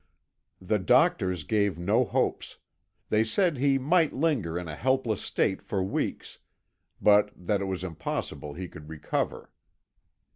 [0.59, 2.57] The doctors gave no hopes;
[3.09, 6.39] they said he might linger in a helpless state for weeks,
[6.99, 9.51] but that it was impossible he could recover.